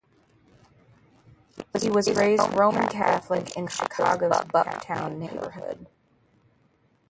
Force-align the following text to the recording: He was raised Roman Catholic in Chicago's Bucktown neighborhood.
He 1.79 1.91
was 1.91 2.09
raised 2.17 2.55
Roman 2.55 2.87
Catholic 2.87 3.55
in 3.55 3.67
Chicago's 3.67 4.33
Bucktown 4.45 5.19
neighborhood. 5.19 5.85